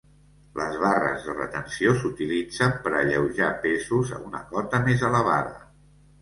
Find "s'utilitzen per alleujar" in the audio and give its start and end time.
1.99-3.51